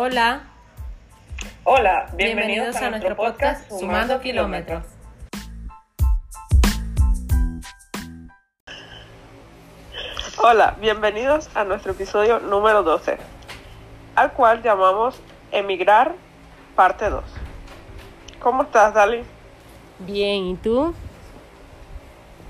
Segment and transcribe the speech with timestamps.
[0.00, 0.42] Hola.
[1.64, 4.84] Hola, bienvenidos, a, nuestro podcast Sumando Kilómetros.
[10.40, 13.18] Hola, bienvenidos a nuestro episodio número 12,
[14.14, 15.20] al cual llamamos
[15.50, 16.14] Emigrar,
[16.76, 17.24] parte 2.
[18.38, 19.24] ¿Cómo estás, Dali?
[19.98, 20.94] Bien, ¿y tú?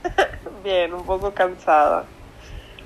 [0.63, 2.05] Bien, un poco cansada.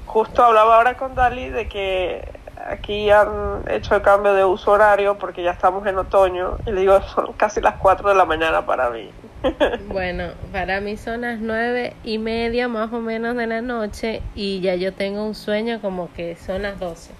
[0.06, 2.31] Justo hablaba ahora con Dali de que
[2.66, 6.80] aquí han hecho el cambio de uso horario porque ya estamos en otoño y le
[6.82, 9.10] digo, son casi las 4 de la mañana para mí.
[9.88, 14.60] Bueno, para mí son las nueve y media más o menos de la noche y
[14.60, 17.10] ya yo tengo un sueño como que son las 12.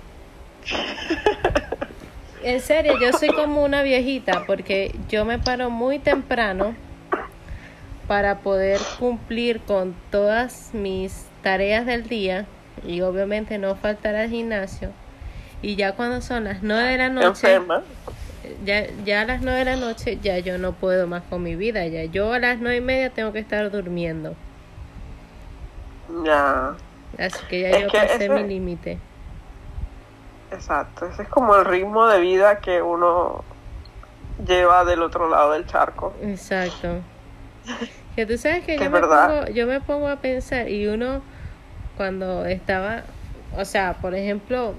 [2.44, 6.74] En serio, yo soy como una viejita porque yo me paro muy temprano
[8.08, 12.46] para poder cumplir con todas mis tareas del día
[12.84, 14.90] y obviamente no faltar al gimnasio.
[15.62, 17.60] Y ya cuando son las 9 de la noche,
[18.64, 21.54] ya, ya a las 9 de la noche ya yo no puedo más con mi
[21.54, 21.86] vida.
[21.86, 24.34] Ya yo a las nueve y media tengo que estar durmiendo.
[26.24, 26.74] Ya.
[27.18, 28.98] Así que ya yo pasé mi límite.
[30.50, 33.42] Exacto, ese es como el ritmo de vida que uno
[34.46, 36.12] lleva del otro lado del charco.
[36.20, 37.00] Exacto.
[38.14, 41.22] Que tú sabes que yo me, pongo, yo me pongo a pensar y uno
[41.96, 43.02] cuando estaba,
[43.56, 44.74] o sea, por ejemplo,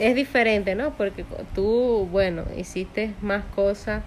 [0.00, 0.94] es diferente, ¿no?
[0.96, 4.02] Porque tú, bueno, hiciste más cosas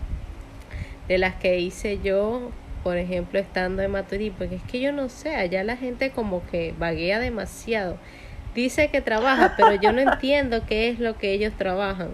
[1.07, 2.49] de las que hice yo,
[2.83, 6.45] por ejemplo, estando en Maturí, porque es que yo no sé, allá la gente como
[6.47, 7.97] que vaguea demasiado.
[8.55, 12.09] Dice que trabaja, pero yo no entiendo qué es lo que ellos trabajan.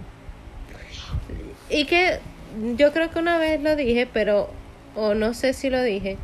[1.70, 2.18] Y que
[2.76, 4.50] yo creo que una vez lo dije, pero,
[4.94, 6.18] o no sé si lo dije,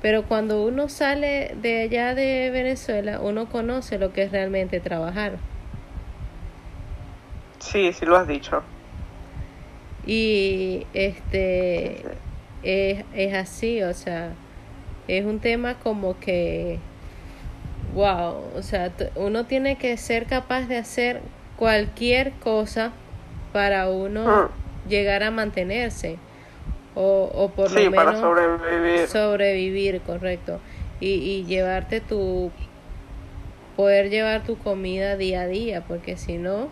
[0.00, 5.38] pero cuando uno sale de allá de Venezuela, uno conoce lo que es realmente trabajar.
[7.64, 8.62] Sí, sí lo has dicho.
[10.06, 12.02] Y este
[12.62, 14.32] es, es así, o sea,
[15.08, 16.78] es un tema como que,
[17.94, 21.22] wow, o sea, uno tiene que ser capaz de hacer
[21.56, 22.92] cualquier cosa
[23.54, 24.88] para uno mm.
[24.88, 26.18] llegar a mantenerse.
[26.94, 29.08] O, o por lo menos para sobrevivir.
[29.08, 30.60] sobrevivir, correcto.
[31.00, 32.52] Y, y llevarte tu,
[33.74, 36.68] poder llevar tu comida día a día, porque si no,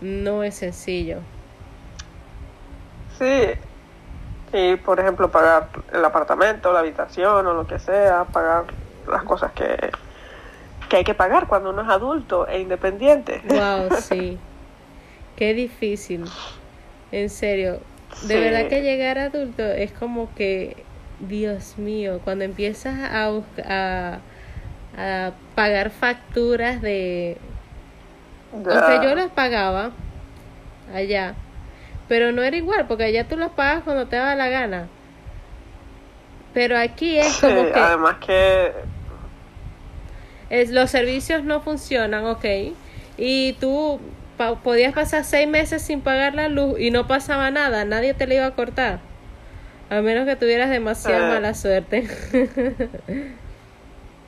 [0.00, 1.18] no es sencillo.
[3.18, 3.50] Sí,
[4.52, 8.64] y por ejemplo pagar el apartamento, la habitación o lo que sea, pagar
[9.08, 9.90] las cosas que,
[10.88, 13.42] que hay que pagar cuando uno es adulto e independiente.
[13.48, 14.38] Wow, sí.
[15.36, 16.24] Qué difícil.
[17.12, 17.80] En serio.
[18.22, 20.84] De verdad que llegar adulto es como que,
[21.20, 23.26] Dios mío, cuando empiezas a,
[23.64, 24.18] a,
[24.96, 27.36] a pagar facturas de
[28.64, 29.90] o yo las pagaba
[30.94, 31.34] allá,
[32.08, 34.88] pero no era igual, porque allá tú las pagas cuando te da la gana.
[36.54, 37.78] Pero aquí es como que...
[37.78, 38.72] Además que...
[40.48, 42.44] Es, los servicios no funcionan, ok.
[43.18, 44.00] Y tú
[44.62, 48.34] podías pasar seis meses sin pagar la luz y no pasaba nada, nadie te la
[48.34, 49.00] iba a cortar.
[49.90, 52.08] A menos que tuvieras demasiada mala suerte.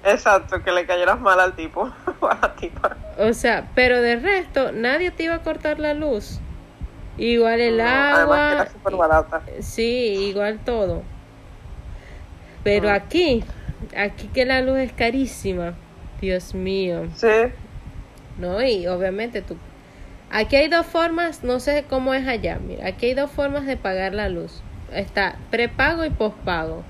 [0.04, 2.96] Exacto, que le cayeras mal al tipo o a la tipa.
[3.18, 6.40] O sea, pero de resto, nadie te iba a cortar la luz.
[7.16, 8.52] Igual el agua.
[8.52, 9.42] Era súper barata.
[9.60, 11.02] Sí, igual todo.
[12.62, 13.42] Pero aquí,
[13.96, 15.74] aquí que la luz es carísima.
[16.20, 17.08] Dios mío.
[17.16, 17.52] Sí.
[18.38, 19.56] No, y obviamente tú.
[20.30, 22.58] Aquí hay dos formas, no sé cómo es allá.
[22.64, 24.62] Mira, aquí hay dos formas de pagar la luz.
[24.92, 26.84] Está prepago y pospago.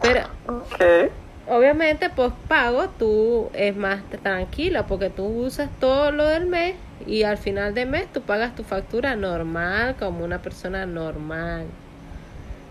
[0.00, 0.28] Pero.
[0.46, 1.10] Okay
[1.48, 6.74] obviamente pues pago tú es más tranquila porque tú usas todo lo del mes
[7.06, 11.66] y al final de mes tú pagas tu factura normal como una persona normal.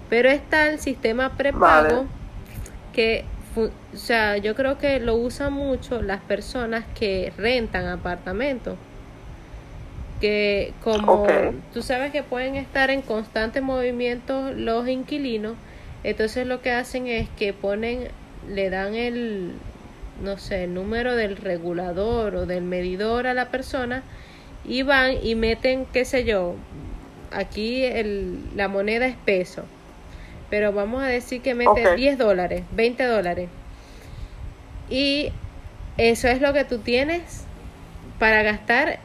[0.10, 2.06] Pero está el sistema prepago
[2.94, 8.76] que o sea yo creo que lo usan mucho las personas que rentan apartamentos
[10.22, 11.26] que como
[11.74, 15.56] tú sabes que pueden estar en constante movimiento los inquilinos
[16.04, 18.10] entonces lo que hacen es que ponen
[18.50, 19.54] le dan el,
[20.22, 24.04] no sé, el número del regulador o del medidor a la persona
[24.66, 26.56] y van y meten, qué sé yo,
[27.32, 29.64] aquí el, la moneda es peso,
[30.50, 33.50] pero vamos a decir que mete 10 dólares, 20 dólares.
[34.90, 35.32] Y
[35.98, 37.44] eso es lo que tú tienes
[38.20, 39.00] para gastar,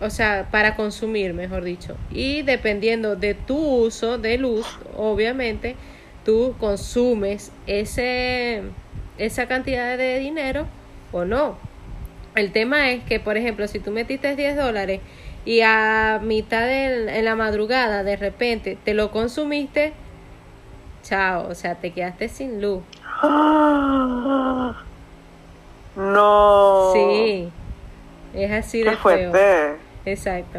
[0.00, 1.96] o sea, para consumir, mejor dicho.
[2.10, 4.66] Y dependiendo de tu uso de luz,
[4.96, 5.76] obviamente,
[6.24, 8.62] tú consumes ese,
[9.18, 10.66] esa cantidad de dinero
[11.12, 11.56] o no.
[12.34, 15.00] El tema es que, por ejemplo, si tú metiste 10 dólares
[15.44, 19.92] y a mitad de en la madrugada de repente te lo consumiste,
[21.02, 22.82] chao, o sea, te quedaste sin luz.
[25.96, 26.90] No.
[26.92, 27.48] Sí,
[28.34, 29.76] es así de fuerte.
[30.04, 30.58] Exacto.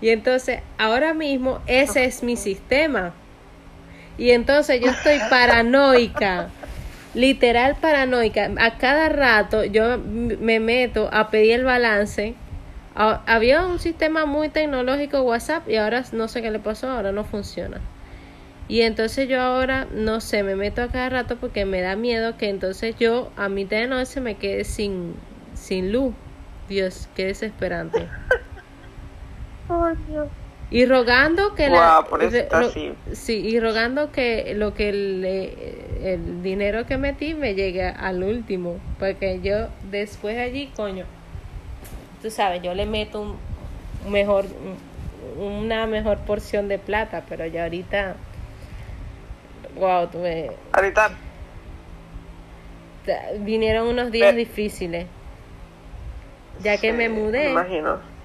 [0.00, 3.12] Y entonces, ahora mismo, ese es mi sistema.
[4.18, 6.48] Y entonces yo estoy paranoica,
[7.14, 8.50] literal paranoica.
[8.58, 12.34] A cada rato yo me meto a pedir el balance.
[12.94, 17.24] Había un sistema muy tecnológico WhatsApp y ahora no sé qué le pasó, ahora no
[17.24, 17.80] funciona.
[18.68, 22.36] Y entonces yo ahora, no sé, me meto a cada rato porque me da miedo
[22.36, 25.14] que entonces yo a mitad de noche me quede sin,
[25.54, 26.14] sin luz.
[26.68, 28.08] Dios, qué desesperante.
[30.70, 32.04] Y rogando que la,
[33.12, 35.24] sí, y rogando que lo que el,
[36.02, 41.04] el dinero que metí me llegue al último, porque yo después allí, coño,
[42.20, 43.36] tú sabes, yo le meto un
[44.10, 44.46] mejor
[45.38, 48.16] una mejor porción de plata, pero ya ahorita
[49.76, 51.10] wow, tuve ahorita
[53.40, 55.06] vinieron unos días difíciles.
[56.60, 57.44] Ya que me mudé.
[57.44, 58.15] Me imagino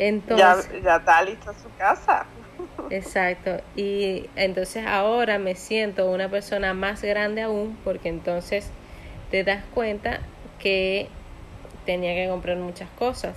[0.00, 2.24] entonces, ya, ya está lista su casa.
[2.90, 3.60] Exacto.
[3.76, 8.70] Y entonces ahora me siento una persona más grande aún porque entonces
[9.30, 10.20] te das cuenta
[10.58, 11.08] que
[11.84, 13.36] tenía que comprar muchas cosas.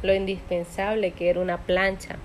[0.00, 2.16] Lo indispensable que era una plancha.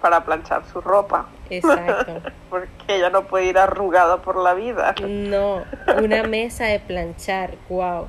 [0.00, 1.28] Para planchar su ropa.
[1.50, 2.22] Exacto.
[2.50, 4.94] porque ella no puede ir arrugada por la vida.
[5.06, 5.64] No,
[6.02, 8.06] una mesa de planchar, wow.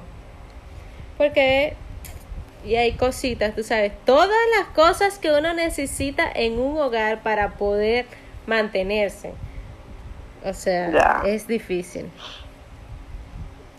[1.18, 1.76] Porque
[2.64, 7.52] y hay cositas, tú sabes, todas las cosas que uno necesita en un hogar para
[7.52, 8.06] poder
[8.46, 9.34] mantenerse.
[10.44, 12.10] O sea, es difícil.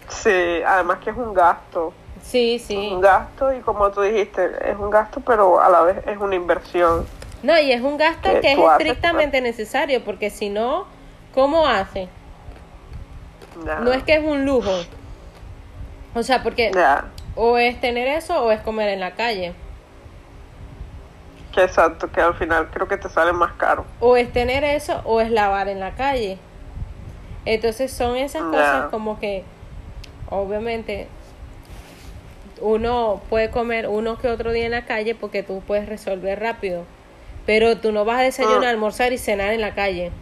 [0.08, 1.92] Sí, además que es un gasto.
[2.22, 2.76] Sí, sí.
[2.76, 6.34] un gasto y como tú dijiste, es un gasto, pero a la vez es una
[6.34, 7.06] inversión.
[7.42, 10.86] No, y es un gasto que, es estrictamente necesario, porque si no,
[11.34, 12.08] ¿cómo hace?
[13.64, 14.70] No es que es un lujo.
[16.14, 16.70] O sea, porque
[17.42, 19.54] o es tener eso o es comer en la calle.
[21.54, 23.86] Que exacto, que al final creo que te sale más caro.
[23.98, 26.38] O es tener eso o es lavar en la calle.
[27.46, 29.42] Entonces son esas cosas como que
[30.28, 31.08] obviamente
[32.60, 36.84] uno puede comer uno que otro día en la calle porque tú puedes resolver rápido.
[37.46, 38.68] Pero tú no vas a desayunar, mm.
[38.68, 40.12] almorzar y cenar en la calle.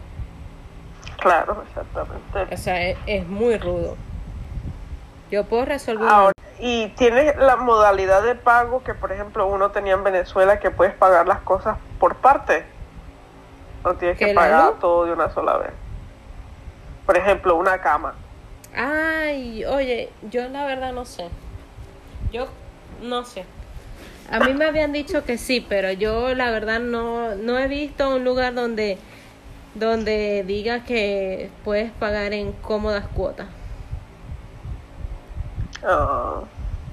[1.17, 2.55] Claro, exactamente.
[2.55, 3.97] O sea, es, muy rudo.
[5.29, 6.07] Yo puedo resolver.
[6.59, 10.93] Y tienes la modalidad de pago que, por ejemplo, uno tenía en Venezuela que puedes
[10.93, 12.65] pagar las cosas por parte.
[13.83, 15.71] No tienes que pagar todo de una sola vez.
[17.05, 18.13] Por ejemplo, una cama.
[18.75, 21.29] Ay, oye, yo la verdad no sé.
[22.31, 22.47] Yo
[23.01, 23.45] no sé.
[24.29, 28.15] A mí me habían dicho que sí, pero yo la verdad no, no he visto
[28.15, 28.99] un lugar donde,
[29.73, 33.47] donde diga que puedes pagar en cómodas cuotas.
[35.83, 36.41] Ah,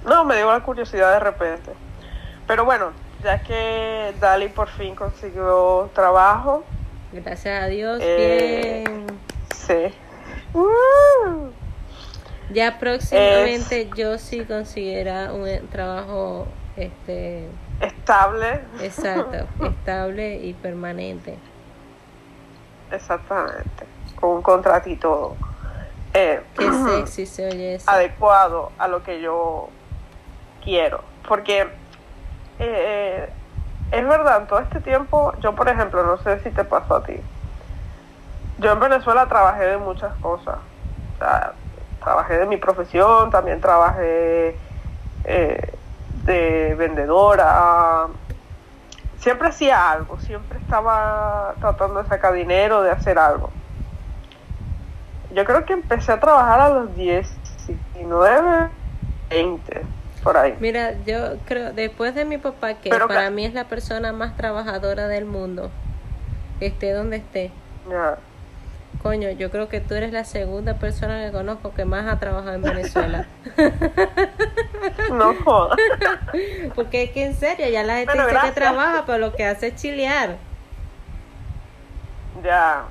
[0.05, 1.73] no, me dio la curiosidad de repente.
[2.47, 2.93] Pero bueno,
[3.23, 6.65] ya que Dali por fin consiguió trabajo.
[7.13, 9.07] Gracias a Dios, eh, bien.
[9.55, 9.95] Sí.
[12.51, 17.49] Ya próximamente yo sí consiguiera un trabajo este
[17.81, 18.61] estable.
[18.81, 21.37] Exacto, estable y permanente.
[22.93, 23.87] Exactamente.
[24.21, 25.37] Con un contratito
[26.17, 27.91] eh, Qué sexy se oye eso.
[27.91, 29.69] adecuado a lo que yo
[30.65, 31.03] quiero.
[31.29, 31.69] Porque
[32.59, 33.29] eh,
[33.91, 37.21] es verdad, todo este tiempo, yo por ejemplo, no sé si te pasó a ti.
[38.59, 40.57] Yo en Venezuela trabajé de muchas cosas.
[42.03, 44.57] trabajé de mi profesión, también trabajé
[45.25, 45.75] eh,
[46.25, 48.07] de vendedora.
[49.19, 53.51] Siempre hacía algo, siempre estaba tratando de sacar dinero, de hacer algo.
[55.37, 58.71] Yo creo que empecé a trabajar a los 19,
[59.29, 59.83] 20,
[60.23, 60.57] por ahí.
[60.61, 65.09] Mira, yo creo, después de mi papá, que para mí es la persona más trabajadora
[65.09, 65.71] del mundo,
[66.59, 67.51] esté donde esté.
[69.03, 72.55] Coño, yo creo que tú eres la segunda persona que conozco que más ha trabajado
[72.55, 73.27] en Venezuela.
[75.13, 75.77] no jodas.
[76.75, 79.67] Porque es que en serio, ya la gente dice que trabaja, pero lo que hace
[79.67, 80.39] es chilear.
[82.43, 82.85] Ya,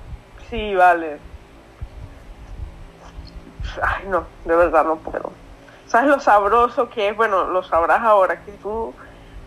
[0.52, 1.18] sí, vale
[3.82, 5.32] ay no, de verdad no puedo.
[5.88, 7.16] ¿Sabes lo sabroso que es?
[7.16, 8.94] Bueno, lo sabrás ahora, que tú,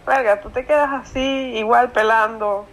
[0.06, 1.20] verga, tú te quedas así,
[1.56, 2.66] igual pelando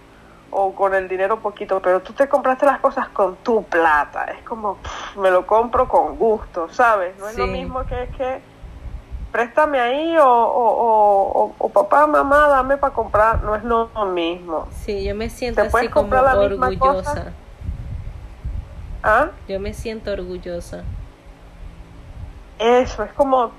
[0.52, 4.26] o con el dinero poquito, pero tú te compraste las cosas con tu plata.
[4.26, 4.78] Es como,
[5.18, 7.18] me lo compro con gusto, ¿sabes?
[7.18, 8.42] No es lo mismo que es que
[9.32, 14.68] préstame ahí o, o, o, papá, mamá, dame para comprar, no es lo mismo.
[14.72, 17.34] Sí, yo me siento así como orgullosa.
[19.04, 19.32] ¿Ah?
[19.50, 20.84] Yo me siento orgullosa.
[22.60, 23.52] Eso, es como...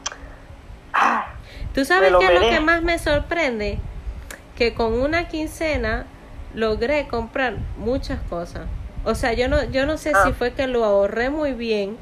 [0.92, 1.26] Ah,
[1.74, 3.78] ¿Tú sabes qué es lo que más me sorprende?
[4.56, 6.06] Que con una quincena
[6.54, 8.62] logré comprar muchas cosas.
[9.04, 10.34] O sea, yo no, yo no sé si ah.
[10.36, 11.98] fue que lo ahorré muy bien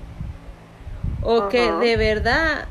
[1.24, 2.66] o que de verdad,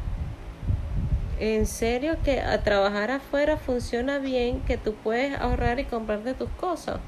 [1.39, 6.49] en serio, que a trabajar afuera funciona bien, que tú puedes ahorrar y comprarte tus
[6.51, 6.99] cosas.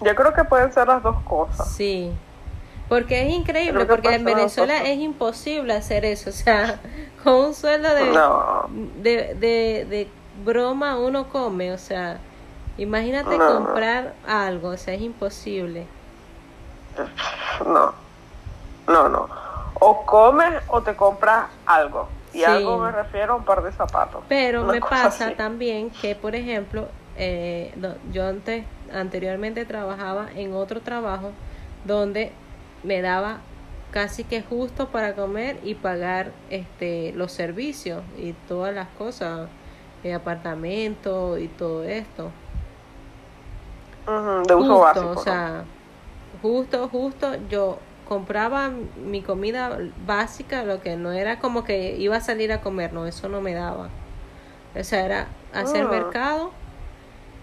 [0.00, 1.70] Yo creo que pueden ser las dos cosas.
[1.70, 2.12] Sí.
[2.88, 6.30] Porque es increíble, porque en Venezuela es imposible hacer eso.
[6.30, 6.80] O sea,
[7.22, 10.08] con un sueldo de, de, de,
[10.44, 11.72] broma uno come.
[11.72, 12.18] O sea,
[12.78, 14.70] imagínate comprar algo.
[14.70, 15.86] O sea, es imposible.
[17.66, 17.92] No,
[18.86, 19.28] no, no.
[19.80, 22.08] O comes o te compras algo.
[22.32, 24.22] Y algo me refiero a un par de zapatos.
[24.28, 27.74] Pero me pasa también que, por ejemplo, eh,
[28.12, 31.32] yo antes, anteriormente trabajaba en otro trabajo
[31.84, 32.32] donde
[32.82, 33.40] me daba
[33.90, 39.48] casi que justo para comer y pagar este los servicios y todas las cosas
[40.02, 42.30] de apartamento y todo esto.
[44.46, 45.64] De uso básico o sea
[46.40, 48.70] justo justo yo compraba
[49.04, 53.06] mi comida básica lo que no era como que iba a salir a comer no
[53.06, 53.88] eso no me daba.
[54.78, 55.90] O sea era hacer ah.
[55.90, 56.52] mercado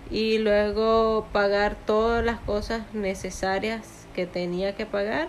[0.09, 5.27] y luego pagar todas las cosas necesarias que tenía que pagar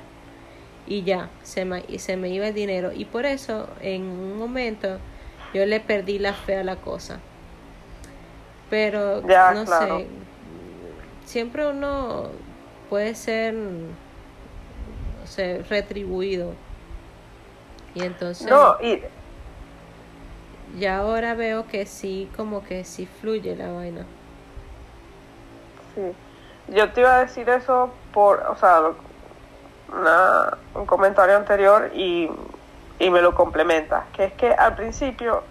[0.87, 2.93] y ya, se me, se me iba el dinero.
[2.93, 4.99] Y por eso en un momento
[5.53, 7.19] yo le perdí la fe a la cosa.
[8.71, 10.07] Pero no sé,
[11.25, 12.31] siempre uno
[12.89, 16.55] puede ser no sé, retribuido.
[17.95, 18.49] Y entonces...
[18.49, 19.03] No, y...
[20.79, 24.05] Ya ahora veo que sí, como que sí fluye la vaina.
[25.95, 26.13] Sí.
[26.69, 28.83] Yo te iba a decir eso por, o sea,
[30.75, 32.29] un comentario anterior y,
[32.99, 35.43] y me lo complementa, que es que al principio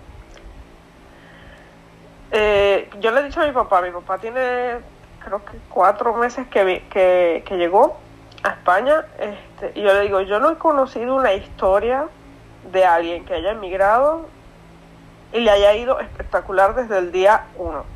[2.31, 4.79] eh, yo le he dicho a mi papá, mi papá tiene
[5.23, 7.97] creo que cuatro meses que, que, que llegó
[8.43, 12.07] a España este, y yo le digo, yo no he conocido una historia
[12.71, 14.27] de alguien que haya emigrado
[15.33, 17.94] y le haya ido espectacular desde el día uno.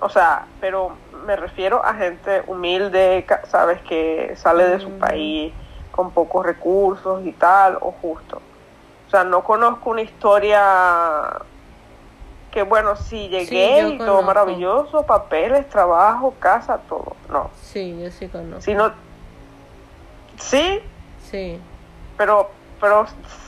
[0.00, 0.92] O sea, pero
[1.26, 4.98] me refiero a gente humilde, sabes, que sale de su mm.
[4.98, 5.52] país
[5.90, 8.40] con pocos recursos y tal, o justo.
[9.06, 11.40] O sea, no conozco una historia
[12.50, 17.16] que, bueno, sí, llegué y todo maravilloso, papeles, trabajo, casa, todo.
[17.28, 17.50] No.
[17.60, 18.60] Sí, yo sí conozco.
[18.60, 18.92] Sino,
[20.38, 20.80] ¿Sí?
[21.30, 21.60] Sí.
[22.16, 22.50] Pero,
[22.80, 23.06] pero,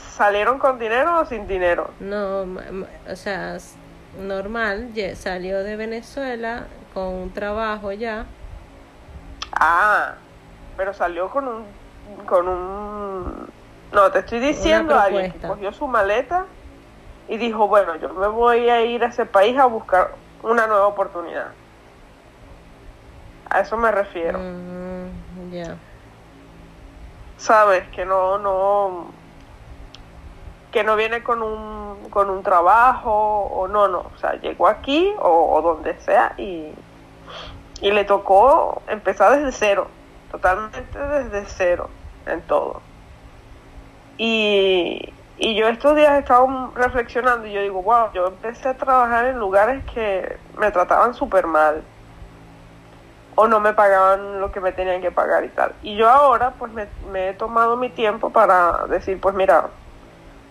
[0.09, 1.89] ¿salieron con dinero o sin dinero?
[1.99, 3.57] No, o sea,
[4.19, 8.25] normal, salió de Venezuela con un trabajo ya.
[9.53, 10.15] Ah,
[10.77, 11.65] pero salió con un
[12.25, 13.47] con un
[13.91, 16.45] no, te estoy diciendo alguien que cogió su maleta
[17.27, 20.11] y dijo, bueno, yo me voy a ir a ese país a buscar
[20.43, 21.47] una nueva oportunidad.
[23.49, 24.39] A eso me refiero.
[24.39, 25.75] Mm, ya.
[27.37, 29.11] Sabes que no no
[30.71, 35.13] que no viene con un, con un trabajo o no, no, o sea, llegó aquí
[35.19, 36.71] o, donde sea y,
[37.81, 39.87] y le tocó empezar desde cero,
[40.31, 41.89] totalmente desde cero
[42.25, 42.81] en todo.
[44.17, 48.77] Y, y yo estos días he estado reflexionando y yo digo, wow, yo empecé a
[48.77, 51.83] trabajar en lugares que me trataban súper mal
[53.35, 55.73] o no me pagaban lo que me tenían que pagar y tal.
[55.81, 59.69] Y yo ahora pues me, me he tomado mi tiempo para decir, pues mira,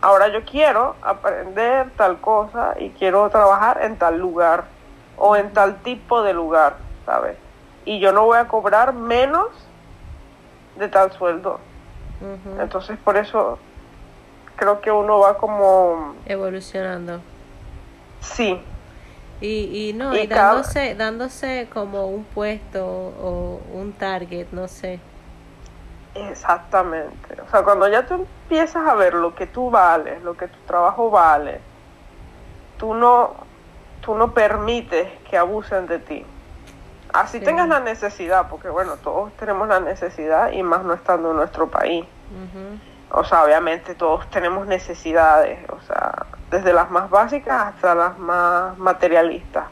[0.01, 4.65] ahora yo quiero aprender tal cosa y quiero trabajar en tal lugar
[5.17, 7.37] o en tal tipo de lugar, ¿sabes?
[7.85, 9.49] Y yo no voy a cobrar menos
[10.77, 11.61] de tal sueldo.
[12.59, 13.59] Entonces por eso
[14.57, 17.21] creo que uno va como evolucionando.
[18.21, 18.61] Sí.
[19.41, 25.01] Y, y no, y, dándose, dándose como un puesto o un target, no sé.
[26.15, 27.41] Exactamente.
[27.41, 30.59] O sea, cuando ya tú empiezas a ver lo que tú vales, lo que tu
[30.67, 31.61] trabajo vale,
[32.79, 33.35] tú no,
[34.01, 36.27] tú no permites que abusen de ti.
[37.13, 41.37] Así tengas la necesidad, porque bueno, todos tenemos la necesidad y más no estando en
[41.37, 42.05] nuestro país.
[43.13, 48.79] O sea, obviamente todos tenemos necesidades, o sea, desde las más básicas hasta las más
[48.79, 49.65] materialistas.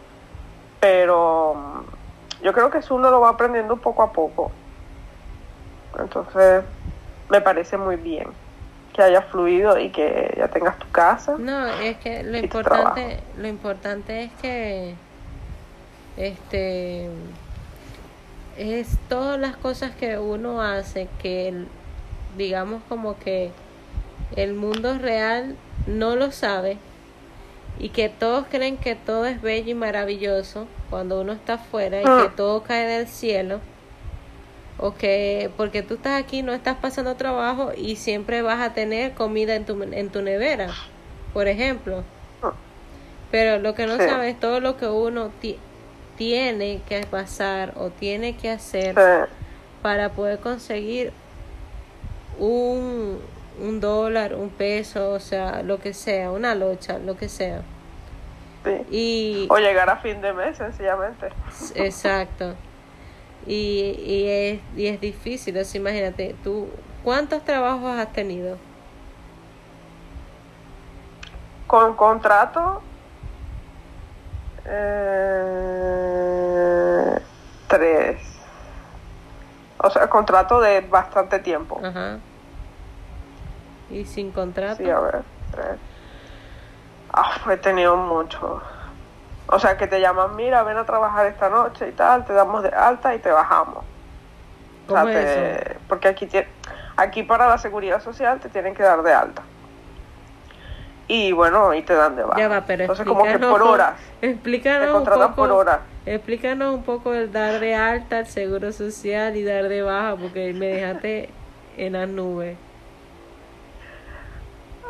[0.81, 4.51] Pero mm, yo creo que eso uno lo va aprendiendo poco a poco.
[5.99, 6.65] Entonces,
[7.29, 8.29] me parece muy bien.
[8.93, 11.37] que haya fluido y que ya tengas tu casa.
[11.39, 14.97] No, es que lo importante, lo importante es que
[16.17, 17.09] este
[18.57, 21.65] es todas las cosas que uno hace que
[22.37, 23.53] digamos como que
[24.35, 25.55] el mundo real
[25.87, 26.79] no lo sabe
[27.79, 32.05] y que todos creen que todo es bello y maravilloso cuando uno está afuera y
[32.05, 32.33] que ah.
[32.37, 33.61] todo cae del cielo
[34.79, 39.13] o que porque tú estás aquí no estás pasando trabajo y siempre vas a tener
[39.13, 40.69] comida en tu, en tu nevera,
[41.33, 42.05] por ejemplo.
[42.43, 42.53] Ah.
[43.31, 45.31] Pero lo que no sabes es todo lo que uno
[46.17, 48.95] tiene que pasar o tiene que hacer
[49.83, 51.13] para poder conseguir
[52.39, 53.21] un,
[53.61, 57.63] un dólar, un peso, o sea, lo que sea, una locha, lo que sea.
[58.91, 61.29] Y, o llegar a fin de mes, sencillamente.
[61.75, 62.55] Exacto.
[63.47, 66.69] Y, y, es, y es difícil, o imagínate, tú,
[67.03, 68.59] ¿cuántos trabajos has tenido?
[71.67, 72.83] Con contrato,
[74.67, 75.19] eh,
[77.69, 78.21] tres.
[79.79, 81.81] O sea, contrato de bastante tiempo.
[81.83, 82.19] Ajá.
[83.91, 84.77] ¿Y sin contrato?
[84.77, 85.79] Sí, a ver, tres.
[87.13, 88.61] Ah, he tenido mucho.
[89.51, 92.63] O sea, que te llaman, mira, ven a trabajar esta noche y tal, te damos
[92.63, 93.85] de alta y te bajamos.
[94.87, 96.29] ¿Cómo es Porque aquí,
[96.97, 99.43] aquí para la seguridad social te tienen que dar de alta.
[101.07, 102.39] Y bueno, y te dan de baja.
[102.39, 103.95] Ya va, pero Entonces, como que por horas.
[104.21, 105.81] Explícanos un poco, por horas.
[106.05, 110.53] Explícanos un poco el dar de alta, el seguro social y dar de baja, porque
[110.53, 111.31] me dejaste
[111.79, 112.59] en las nubes.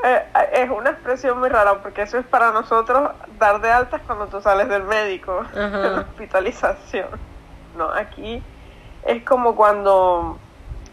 [0.05, 4.26] Eh, es una expresión muy rara porque eso es para nosotros dar de alta cuando
[4.26, 7.09] tú sales del médico, de la hospitalización.
[7.76, 8.43] No, aquí
[9.05, 10.38] es como cuando,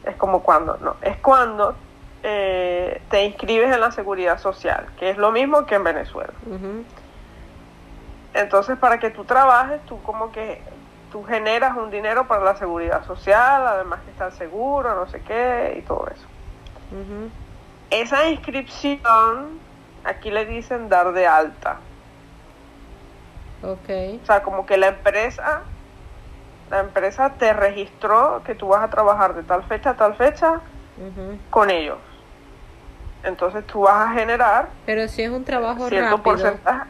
[0.03, 1.75] es como cuando, no, es cuando
[2.23, 6.33] eh, te inscribes en la seguridad social, que es lo mismo que en Venezuela.
[8.33, 10.61] Entonces, para que tú trabajes, tú como que
[11.11, 15.75] tú generas un dinero para la seguridad social, además que está seguro, no sé qué,
[15.79, 16.25] y todo eso.
[17.95, 19.59] Esa inscripción,
[20.03, 21.77] aquí le dicen dar de alta.
[23.63, 24.19] Ok.
[24.21, 25.61] O sea, como que la empresa,
[26.69, 30.59] la empresa te registró que tú vas a trabajar de tal fecha a tal fecha
[31.49, 31.97] con ellos.
[33.23, 34.69] Entonces tú vas a generar.
[34.85, 36.89] Pero si es un trabajo cierto porcentaje.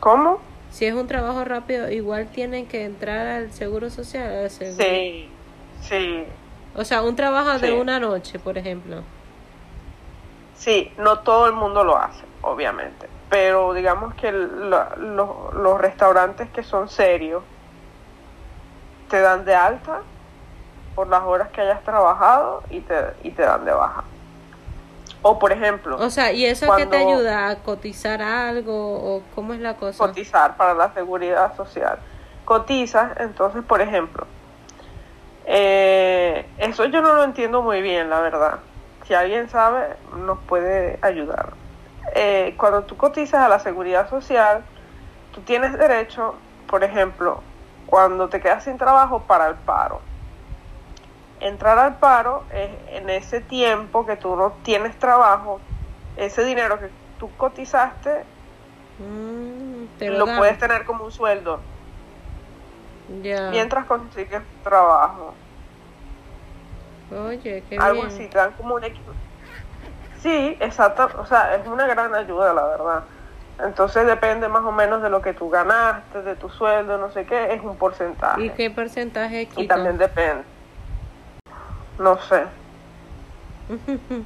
[0.00, 0.38] ¿Cómo?
[0.70, 4.50] Si es un trabajo rápido, igual tienen que entrar al seguro social.
[4.50, 5.30] Sí,
[5.80, 6.26] sí.
[6.76, 9.02] O sea, un trabajo de una noche, por ejemplo.
[10.64, 13.06] Sí, no todo el mundo lo hace, obviamente.
[13.28, 17.42] Pero digamos que los restaurantes que son serios
[19.10, 20.00] te dan de alta
[20.94, 24.04] por las horas que hayas trabajado y te, y te dan de baja.
[25.20, 25.98] O por ejemplo...
[25.98, 29.98] O sea, ¿y eso que te ayuda a cotizar algo o cómo es la cosa?
[29.98, 31.98] Cotizar para la seguridad social.
[32.46, 34.26] Cotizas, entonces, por ejemplo,
[35.44, 38.60] eh, eso yo no lo entiendo muy bien, la verdad.
[39.06, 41.52] Si alguien sabe, nos puede ayudar.
[42.14, 44.64] Eh, cuando tú cotizas a la seguridad social,
[45.32, 46.34] tú tienes derecho,
[46.68, 47.40] por ejemplo,
[47.86, 50.00] cuando te quedas sin trabajo para el paro.
[51.40, 55.60] Entrar al paro es en ese tiempo que tú no tienes trabajo,
[56.16, 56.88] ese dinero que
[57.18, 58.24] tú cotizaste,
[58.98, 61.60] mm, lo, puedes tener como un sueldo.
[63.50, 65.34] Mientras consigues trabajo.
[67.10, 69.12] Oye, qué Algo así, dan como un equipo.
[70.20, 73.04] Sí, exacto, o sea, es una gran ayuda, la verdad.
[73.58, 77.24] Entonces depende más o menos de lo que tú ganaste, de tu sueldo, no sé
[77.24, 78.42] qué, es un porcentaje.
[78.42, 80.44] ¿Y qué porcentaje Y también depende.
[81.98, 82.44] No sé.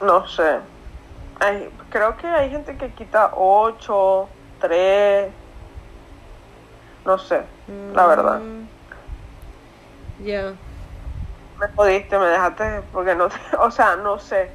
[0.00, 0.58] no sé.
[1.90, 4.28] creo que hay gente que quita 8,
[4.60, 5.30] 3,
[7.04, 7.42] no sé,
[7.94, 8.40] la verdad.
[8.40, 8.66] Mm.
[10.24, 10.54] Ya.
[11.58, 13.28] Me jodiste, me dejaste, porque no,
[13.60, 14.50] o sea, no sé.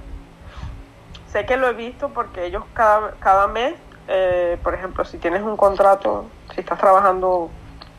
[1.28, 3.76] Sé que lo he visto porque ellos cada, cada mes,
[4.08, 7.50] eh, por ejemplo, si tienes un contrato, si estás trabajando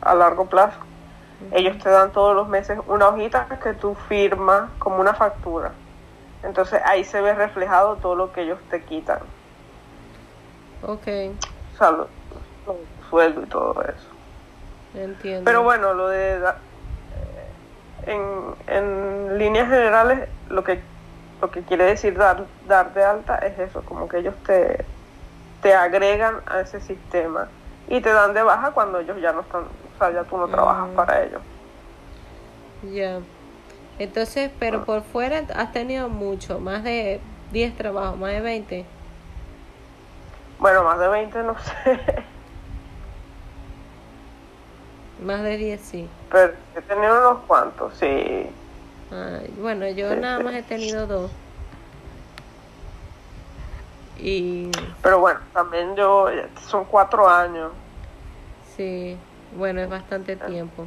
[0.01, 0.79] a largo plazo,
[1.51, 5.71] ellos te dan todos los meses una hojita que tú firmas como una factura.
[6.43, 9.19] Entonces ahí se ve reflejado todo lo que ellos te quitan.
[10.83, 11.07] Ok.
[11.73, 11.95] O sea,
[13.09, 14.07] sueldo y todo eso.
[14.93, 15.43] Entiendo.
[15.43, 16.39] Pero bueno, lo de
[18.05, 18.21] en,
[18.67, 20.79] en líneas generales lo que
[21.41, 24.85] lo que quiere decir dar dar de alta es eso, como que ellos te
[25.61, 27.47] te agregan a ese sistema
[27.87, 30.47] y te dan de baja cuando ellos ya no están, o sea, ya tú no
[30.47, 30.95] trabajas mm.
[30.95, 31.41] para ellos.
[32.91, 33.19] Ya.
[33.97, 38.85] Entonces, pero por fuera has tenido mucho, más de 10 trabajos, más de 20.
[40.59, 41.99] Bueno, más de 20 no sé.
[45.25, 46.07] Más de 10 sí.
[46.31, 48.47] Pero he tenido unos cuantos, sí.
[49.59, 51.31] bueno, yo nada más he tenido dos.
[54.19, 54.69] Y...
[55.01, 56.27] Pero bueno, también yo,
[56.69, 57.71] son cuatro años.
[58.77, 59.17] Sí,
[59.57, 60.85] bueno, es bastante tiempo.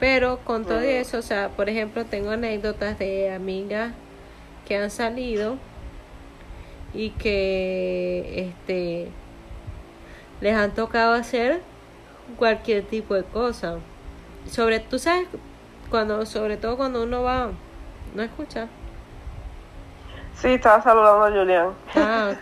[0.00, 3.92] Pero con todo eso, o sea, por ejemplo, tengo anécdotas de amigas
[4.66, 5.56] que han salido
[6.92, 9.08] y que este
[10.40, 11.62] les han tocado hacer
[12.32, 13.78] cualquier tipo de cosa.
[14.46, 15.28] Sobre, tú sabes,
[15.90, 17.50] cuando, sobre todo cuando uno va,
[18.14, 18.68] ¿no escucha?
[20.34, 21.70] Sí, estaba saludando a Julián.
[21.94, 22.40] Ah, ok.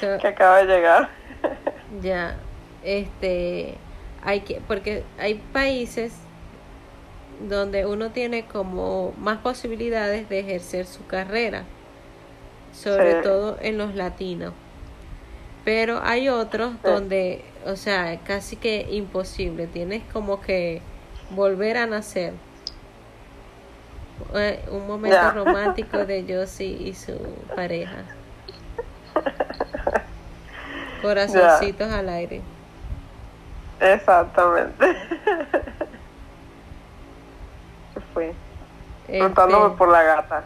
[0.20, 1.08] que acaba de llegar.
[2.02, 2.36] ya,
[2.82, 3.76] este,
[4.22, 6.14] hay que, porque hay países
[7.48, 11.64] donde uno tiene como más posibilidades de ejercer su carrera,
[12.72, 14.52] sobre todo en los latinos.
[15.64, 20.82] Pero hay otros donde, o sea, casi que imposible, tienes como que
[21.30, 22.34] volver a nacer.
[24.34, 27.16] Eh, un momento romántico de Josie y su
[27.54, 28.04] pareja.
[31.02, 32.42] Corazoncitos al aire.
[33.80, 34.86] Exactamente.
[37.94, 38.32] Se fue.
[39.08, 39.30] Este...
[39.76, 40.44] por la gata.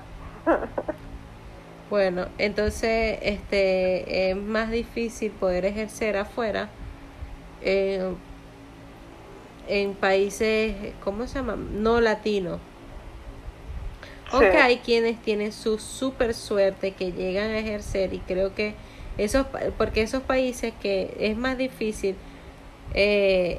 [1.90, 6.68] Bueno, entonces este es más difícil poder ejercer afuera
[7.62, 8.14] eh,
[9.68, 11.57] en países, ¿cómo se llama?
[11.57, 12.61] No latinos.
[14.31, 18.74] Aunque hay quienes tienen su super suerte que llegan a ejercer y creo que
[19.16, 19.46] esos,
[19.79, 22.16] porque esos países que es más difícil,
[22.92, 23.59] eh,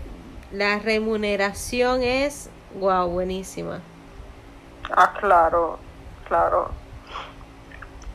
[0.52, 3.82] la remuneración es, wow, buenísima.
[4.96, 5.80] Ah, claro,
[6.28, 6.79] claro.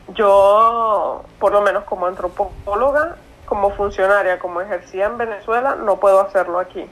[0.09, 6.59] Yo, por lo menos como antropóloga, como funcionaria, como ejercía en Venezuela, no puedo hacerlo
[6.59, 6.85] aquí.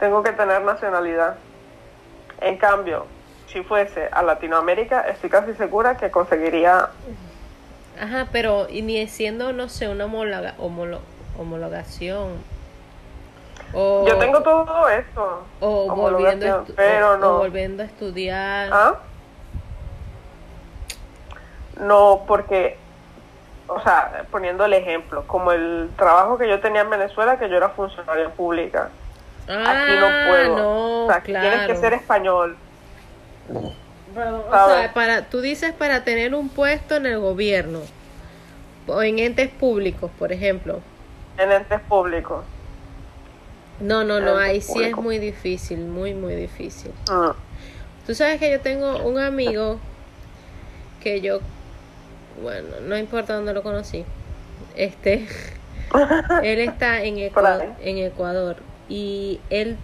[0.00, 1.36] Tengo que tener nacionalidad.
[2.40, 3.06] En cambio,
[3.46, 6.90] si fuese a Latinoamérica, estoy casi segura que conseguiría...
[8.00, 10.54] Ajá, pero y ni siendo, no sé, una homologa,
[11.38, 12.54] homologación
[13.74, 15.42] yo tengo todo eso.
[15.60, 17.38] O volviendo, pero no.
[17.38, 18.70] volviendo a estudiar.
[18.72, 18.94] ¿Ah?
[21.80, 22.76] No, porque,
[23.66, 27.56] o sea, poniendo el ejemplo, como el trabajo que yo tenía en Venezuela, que yo
[27.56, 28.90] era funcionaria pública.
[29.46, 30.56] aquí no ah, puedo.
[30.56, 32.56] No, o sea, tienes que ser español.
[33.48, 37.80] o sea, para, tú dices para tener un puesto en el gobierno
[38.86, 40.80] o en entes públicos, por ejemplo.
[41.38, 42.44] En entes públicos.
[43.80, 46.92] No, no, no, ahí sí es muy difícil, muy, muy difícil.
[47.10, 47.34] Ah.
[48.06, 49.80] Tú sabes que yo tengo un amigo
[51.02, 51.40] que yo,
[52.42, 54.04] bueno, no importa dónde lo conocí,
[54.76, 55.26] este,
[56.42, 58.56] él está en Ecuador, en Ecuador
[58.88, 59.76] y él,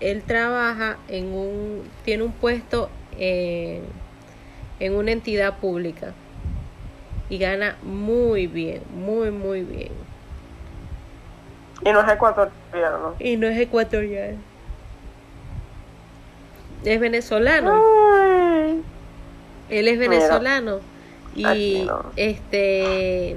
[0.00, 3.82] él trabaja en un, tiene un puesto en,
[4.80, 6.12] en una entidad pública
[7.28, 9.92] y gana muy bien, muy, muy bien.
[11.84, 13.14] Y no es ecuatoriano.
[13.18, 14.38] Y no es ecuatoriano.
[16.84, 17.82] Es venezolano.
[19.68, 20.80] Él es venezolano.
[21.36, 23.36] Y este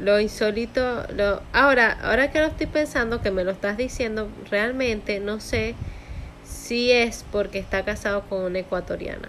[0.00, 5.20] lo insólito, lo ahora, ahora que lo estoy pensando que me lo estás diciendo, realmente
[5.20, 5.74] no sé
[6.42, 9.28] si es porque está casado con una ecuatoriana.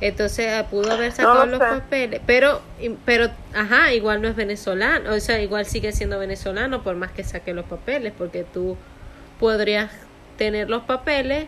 [0.00, 2.60] Entonces ah, pudo haber sacado los papeles, pero,
[3.04, 7.22] pero, ajá, igual no es venezolano, o sea, igual sigue siendo venezolano por más que
[7.22, 8.76] saque los papeles, porque tú
[9.38, 9.90] podrías
[10.36, 11.46] tener los papeles,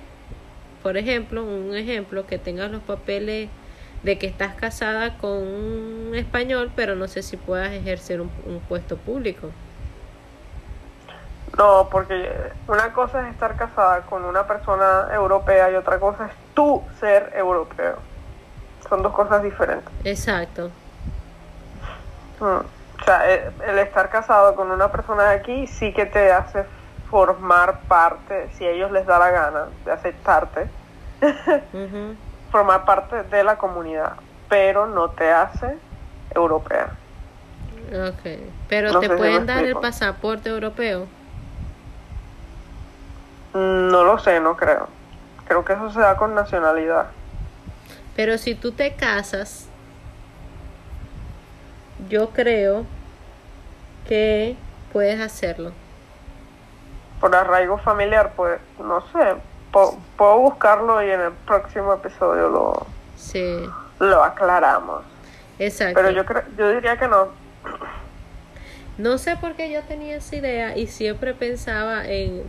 [0.83, 3.49] por ejemplo, un ejemplo, que tengas los papeles
[4.03, 8.61] de que estás casada con un español, pero no sé si puedas ejercer un, un
[8.61, 9.51] puesto público.
[11.57, 12.31] No, porque
[12.69, 17.33] una cosa es estar casada con una persona europea y otra cosa es tú ser
[17.35, 17.97] europeo.
[18.89, 19.89] Son dos cosas diferentes.
[20.05, 20.71] Exacto.
[22.41, 22.77] Mm.
[23.01, 26.65] O sea, eh, el, estar casado con una persona de aquí sí que te hace
[27.11, 30.69] formar parte, si a ellos les da la gana de aceptarte,
[32.57, 34.15] formar parte de la comunidad,
[34.49, 35.77] pero no te hace
[36.35, 36.89] europea.
[37.93, 41.07] Ok, pero te pueden dar el pasaporte europeo.
[43.53, 44.89] No lo sé, no creo.
[45.47, 47.09] Creo que eso se da con nacionalidad.
[48.17, 49.69] Pero si tú te casas,
[52.09, 52.87] yo creo
[54.09, 54.57] que
[54.95, 55.73] puedes hacerlo.
[57.21, 59.37] Por arraigo familiar, pues, no sé,
[60.17, 62.87] puedo buscarlo y en el próximo episodio lo,
[63.17, 63.59] sí.
[63.99, 65.03] lo aclaramos.
[65.59, 65.95] Exacto.
[65.95, 67.29] Pero yo, creo, yo diría que no.
[68.99, 72.43] No sé por qué yo tenía esa idea y siempre pensaba en,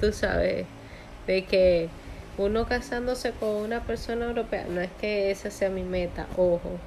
[0.00, 0.66] tú sabes,
[1.26, 1.88] de que
[2.38, 6.78] uno casándose con una persona europea, no es que esa sea mi meta, ojo.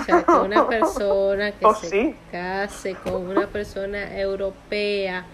[0.00, 2.16] O sea, que una persona que Oh, se sí.
[2.30, 5.24] case con una persona europea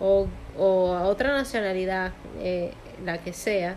[0.00, 2.72] o, o a otra nacionalidad, eh,
[3.04, 3.76] la que sea,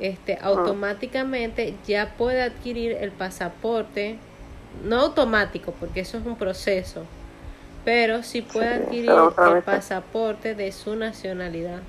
[0.00, 4.18] este, automáticamente ya puede adquirir el pasaporte,
[4.82, 7.04] no automático, porque eso es un proceso,
[7.84, 11.80] pero sí puede adquirir el pasaporte de su nacionalidad.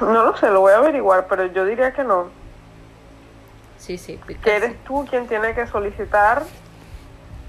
[0.00, 2.30] No lo sé, lo voy a averiguar, pero yo diría que no.
[3.78, 4.18] Sí, sí.
[4.42, 6.42] Que eres tú quien tiene que solicitar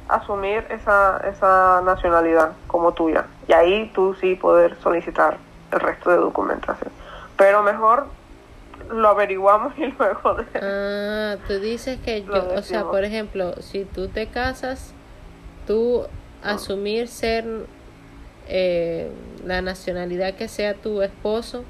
[0.08, 3.26] asumir esa, esa nacionalidad como tuya.
[3.48, 5.38] Y ahí tú sí poder solicitar
[5.72, 6.92] el resto de documentación.
[7.38, 8.08] Pero mejor
[8.92, 10.46] lo averiguamos y luego de...
[10.62, 14.94] Ah, tú dices que yo, o sea, por ejemplo, si tú te casas,
[15.66, 16.06] tú
[16.44, 17.46] asumir ser
[18.48, 19.12] eh,
[19.46, 21.64] la nacionalidad que sea tu esposo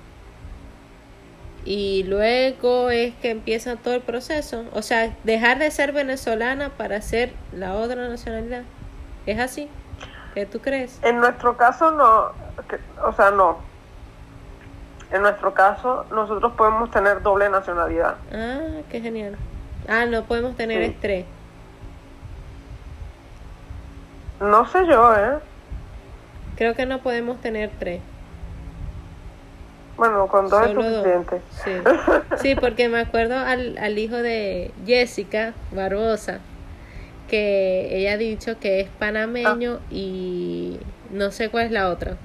[1.65, 7.02] y luego es que empieza todo el proceso, o sea, dejar de ser venezolana para
[7.02, 8.63] ser la otra nacionalidad.
[9.26, 9.69] ¿Es así?
[10.34, 10.99] ¿Qué tú crees?
[11.04, 12.32] En nuestro caso no,
[13.08, 13.58] o sea, no.
[15.12, 18.15] En nuestro caso nosotros podemos tener doble nacionalidad.
[18.34, 19.38] Ah, qué genial.
[19.88, 20.91] Ah, no podemos tener Sí.
[20.91, 21.26] estrés.
[24.41, 25.39] No sé yo, ¿eh?
[26.58, 28.02] Creo que no podemos tener tres.
[29.98, 31.04] Bueno, con dos es Solo dos.
[31.04, 31.42] suficiente.
[31.64, 31.72] Sí.
[32.42, 36.40] sí, porque me acuerdo al, al hijo de Jessica Barbosa,
[37.30, 40.80] que ella ha dicho que es panameño y
[41.12, 42.18] no sé cuál es la otra.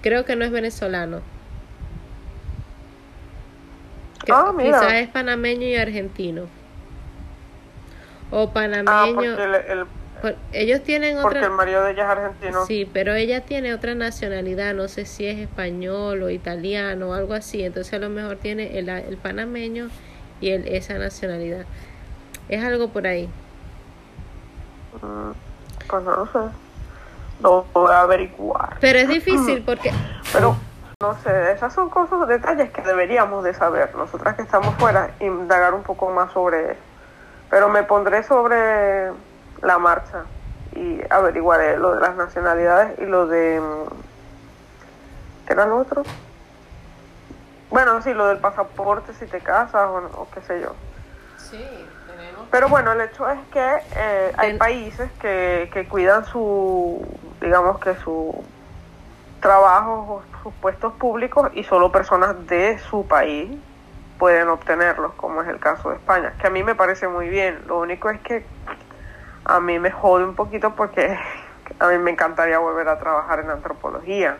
[0.00, 1.20] Creo que no es venezolano.
[4.24, 4.78] Que- Ah, mira.
[4.80, 6.42] Quizás es panameño y argentino.
[8.30, 9.14] O Ah, panameño.
[9.14, 9.86] porque, el, el-
[10.20, 11.48] por- ellos tienen porque otra.
[11.48, 12.64] el marido de ella es argentino.
[12.66, 17.34] Sí, pero ella tiene otra nacionalidad, no sé si es español o italiano o algo
[17.34, 19.88] así, entonces a lo mejor tiene el, el panameño
[20.40, 21.64] y el, esa nacionalidad.
[22.48, 23.28] Es algo por ahí.
[25.02, 25.30] Mm,
[25.88, 26.38] Pues no lo sé.
[27.42, 28.76] Lo voy a averiguar.
[28.80, 29.92] Pero es difícil porque...
[30.32, 30.56] Pero,
[31.00, 33.94] no sé, esas son cosas, detalles que deberíamos de saber.
[33.94, 36.80] Nosotras que estamos fuera, indagar un poco más sobre eso.
[37.50, 39.10] Pero me pondré sobre
[39.62, 40.24] la marcha
[40.74, 43.60] y averiguaré lo de las nacionalidades y lo de...
[43.60, 43.88] mm,
[45.46, 46.02] ¿Qué era lo otro?
[47.70, 50.72] Bueno, sí, lo del pasaporte, si te casas o, no, o qué sé yo.
[51.36, 52.48] Sí, tenemos...
[52.50, 57.02] Pero bueno, el hecho es que eh, hay Ten- países que, que cuidan su,
[57.40, 58.42] digamos que su
[59.40, 63.50] trabajo o sus puestos públicos y solo personas de su país
[64.18, 67.62] pueden obtenerlos, como es el caso de España, que a mí me parece muy bien.
[67.68, 68.44] Lo único es que
[69.48, 71.18] a mí me jode un poquito porque
[71.80, 74.36] a mí me encantaría volver a trabajar en antropología.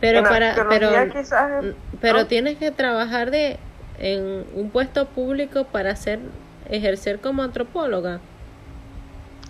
[0.00, 0.54] Pero en para...
[0.68, 1.64] Pero, quizás...
[2.00, 2.26] pero ¿no?
[2.26, 3.58] tienes que trabajar de
[3.98, 6.20] en un puesto público para hacer
[6.70, 8.20] ejercer como antropóloga.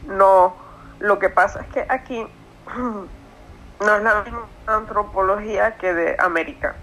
[0.06, 0.56] No,
[0.98, 2.26] lo que pasa es que aquí
[2.76, 6.74] no es la misma antropología que de América.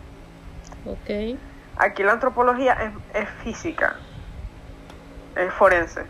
[0.85, 1.37] Ok.
[1.77, 3.95] Aquí la antropología es, es física,
[5.35, 6.05] es forense.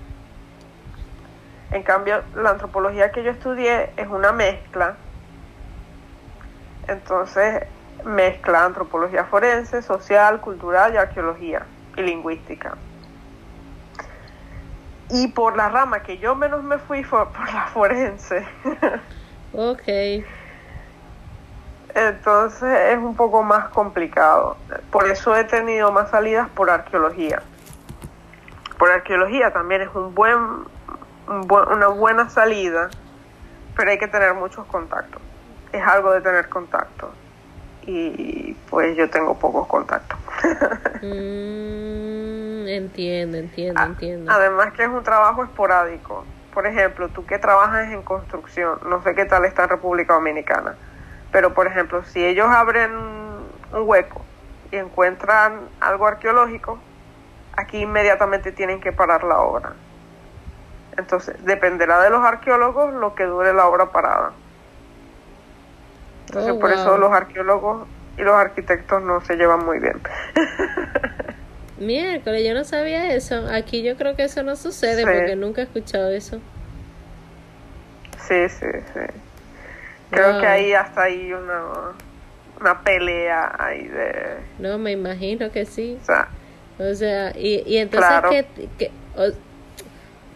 [1.72, 4.96] En cambio, la antropología que yo estudié es una mezcla.
[6.88, 7.64] Entonces,
[8.06, 11.66] mezcla antropología forense, social, cultural y arqueología
[11.98, 12.78] y lingüística.
[15.10, 18.46] Y por la rama que yo menos me fui fue por la forense.
[19.54, 19.88] Ok.
[21.96, 24.58] Entonces es un poco más complicado.
[24.92, 27.42] Por eso he tenido más salidas por arqueología.
[28.78, 30.38] Por arqueología también es un buen,
[31.28, 32.90] una buena salida,
[33.76, 35.22] pero hay que tener muchos contactos.
[35.72, 37.10] Es algo de tener contactos.
[37.86, 40.18] Y pues yo tengo pocos contactos.
[41.00, 44.32] Mm, entiendo, entiendo, entiendo.
[44.32, 46.26] Además que es un trabajo esporádico.
[46.56, 50.76] Por ejemplo, tú que trabajas en construcción, no sé qué tal está en República Dominicana,
[51.32, 54.24] pero por ejemplo, si ellos abren un hueco
[54.72, 56.80] y encuentran algo arqueológico,
[57.56, 59.74] aquí inmediatamente tienen que parar la obra.
[60.98, 64.32] Entonces, dependerá de los arqueólogos lo que dure la obra parada.
[66.28, 70.00] Entonces, Oh, por eso los arqueólogos y los arquitectos no se llevan muy bien.
[71.80, 73.48] Miércoles, yo no sabía eso.
[73.52, 75.06] Aquí yo creo que eso no sucede Sí.
[75.06, 76.40] porque nunca he escuchado eso.
[78.28, 79.00] Sí, sí, sí.
[80.10, 81.62] Creo que ahí hasta ahí una,
[82.60, 84.38] una pelea ahí de...
[84.58, 85.98] No, me imagino que sí.
[86.02, 86.28] O sea,
[86.80, 88.46] o sea y, y entonces,
[88.78, 88.92] ¿qué,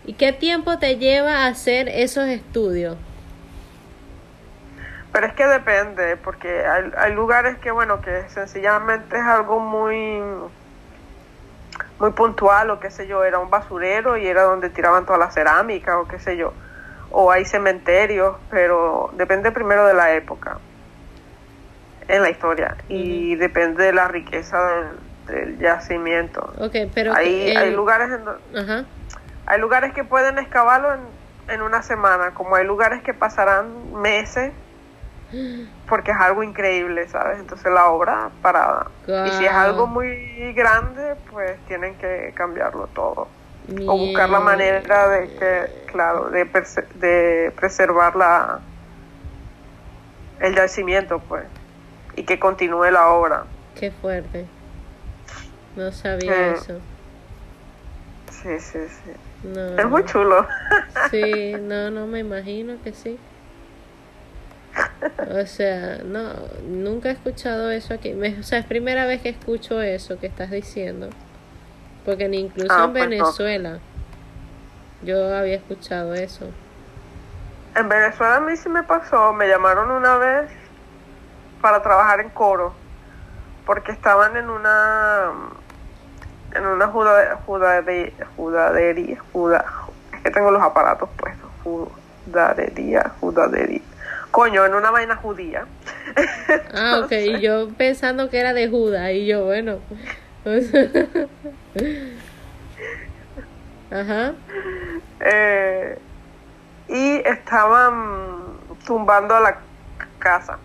[0.05, 2.97] ¿y qué tiempo te lleva a hacer esos estudios?
[5.11, 10.21] Pero es que depende, porque hay, hay lugares que, bueno, que sencillamente es algo muy
[12.01, 15.31] muy puntual o qué sé yo, era un basurero y era donde tiraban toda la
[15.31, 16.51] cerámica o qué sé yo,
[17.11, 20.57] o hay cementerios, pero depende primero de la época
[22.07, 24.57] en la historia y depende de la riqueza
[25.27, 26.51] del, yacimiento.
[26.59, 28.85] Okay, pero hay, hay lugares en
[29.51, 31.01] hay lugares que pueden excavarlo en,
[31.49, 34.53] en una semana, como hay lugares que pasarán meses
[35.87, 37.39] porque es algo increíble, ¿sabes?
[37.39, 38.87] Entonces la obra parada.
[39.07, 43.27] Y si es algo muy grande, pues tienen que cambiarlo todo.
[43.87, 46.45] O buscar la manera de que, claro, de,
[46.95, 48.59] de preservar la,
[50.39, 51.43] el yacimiento, pues,
[52.15, 53.43] y que continúe la obra.
[53.75, 54.45] Qué fuerte.
[55.75, 56.79] No sabía eso.
[58.31, 59.11] Sí, sí, sí.
[59.77, 60.47] Es muy chulo.
[61.09, 63.19] Sí, no, no me imagino que sí.
[65.35, 66.33] O sea, no,
[66.67, 68.13] nunca he escuchado eso aquí.
[68.13, 71.09] o sea, es primera vez que escucho eso que estás diciendo.
[72.05, 73.79] Porque ni incluso ah, en pues Venezuela
[75.03, 76.45] yo había escuchado eso.
[77.75, 79.33] En Venezuela a mí sí me pasó.
[79.33, 80.51] Me llamaron una vez
[81.61, 82.73] para trabajar en coro.
[83.65, 85.31] Porque estaban en una
[86.55, 89.65] en una juda, judadería, judadería, juda,
[90.13, 93.81] es que tengo los aparatos puestos, judadería, judadería
[94.31, 95.65] coño, en una vaina judía.
[96.73, 99.79] Ah, ok, y yo pensando que era de Judas, y yo, bueno.
[103.91, 104.33] Ajá.
[105.19, 105.97] Eh,
[106.87, 109.57] y estaban tumbando la
[110.19, 110.57] casa.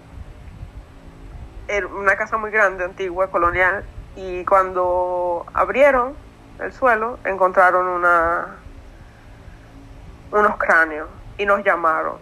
[1.68, 3.84] Era una casa muy grande, antigua, colonial.
[4.16, 6.14] Y cuando abrieron
[6.58, 8.56] el suelo, encontraron una
[10.32, 12.16] unos cráneos y nos llamaron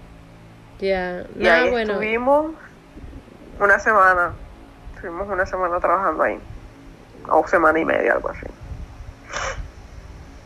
[0.79, 2.53] ya, y ahí estuvimos
[3.61, 4.33] una semana.
[4.95, 6.39] Estuvimos una semana trabajando ahí.
[7.29, 8.47] O semana y media, algo así.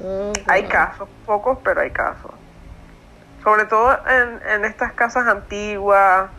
[0.04, 2.30] Oh, hay casos, pocos, pero hay casos.
[3.42, 6.30] Sobre todo en, en estas casas antiguas,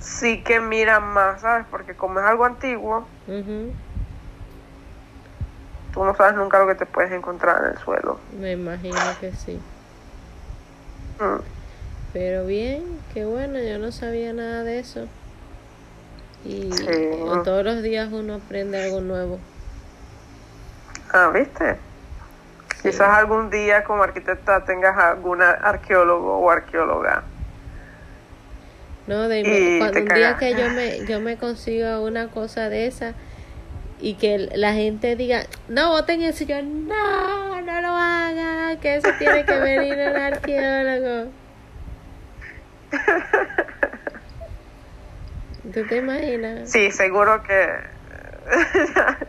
[0.00, 1.66] sí que miran más, ¿sabes?
[1.70, 3.06] Porque como es algo antiguo,
[5.92, 8.18] tú no sabes nunca lo que te puedes encontrar en el suelo.
[8.40, 9.60] Me imagino que sí.
[11.20, 11.40] Mm.
[12.12, 15.06] Pero bien, qué bueno, yo no sabía nada de eso.
[16.44, 16.70] Y
[17.44, 19.38] todos los días uno aprende algo nuevo.
[21.12, 21.76] Ah, ¿viste?
[22.82, 27.24] Quizás algún día como arquitecta tengas alguna arqueólogo o arqueóloga.
[29.06, 33.14] No, de cuando un día que yo me, yo me consiga una cosa de esa
[34.00, 39.08] y que la gente diga, no voten eso, yo no, no lo haga, que eso
[39.18, 41.30] tiene que venir un arqueólogo.
[45.72, 46.70] ¿Tú te imaginas?
[46.70, 47.66] Sí, seguro que...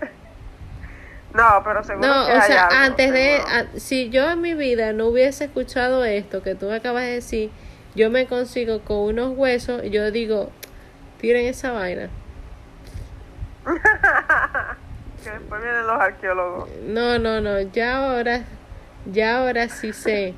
[1.33, 3.41] no, pero seguro no, que o sea, antes de...
[3.77, 7.49] si yo en mi vida no hubiese escuchado esto que tú acabas de decir,
[7.95, 10.51] yo me consigo con unos huesos, yo digo,
[11.19, 12.09] tiren esa vaina.
[15.23, 16.69] que después vienen los arqueólogos.
[16.83, 18.43] No, no, no, ya ahora,
[19.05, 20.35] ya ahora sí sé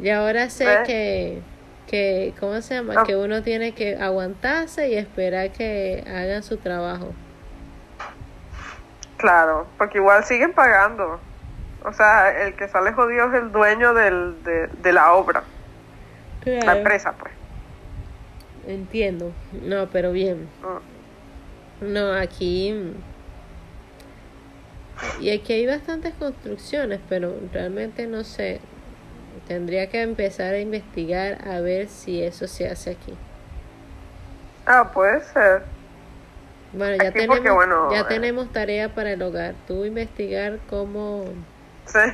[0.00, 1.42] Y ahora sé que,
[1.88, 3.02] que, ¿cómo se llama?
[3.04, 7.12] Que uno tiene que aguantarse y esperar que hagan su trabajo.
[9.16, 11.18] Claro, porque igual siguen pagando.
[11.84, 15.44] O sea, el que sale jodido es el dueño del, de, la obra.
[16.44, 17.32] La empresa, pues.
[18.66, 19.32] Entiendo.
[19.62, 20.48] No, pero bien.
[20.62, 21.92] Mm.
[21.92, 22.94] No, aquí...
[25.20, 28.60] Y aquí hay bastantes construcciones, pero realmente no sé.
[29.46, 33.14] Tendría que empezar a investigar a ver si eso se hace aquí.
[34.66, 35.62] Ah, puede ser.
[36.72, 37.40] Bueno, ya, tenemos,
[37.90, 38.04] ya eh.
[38.08, 39.54] tenemos tarea para el hogar.
[39.66, 41.24] Tú investigar cómo...
[41.88, 42.12] Sí,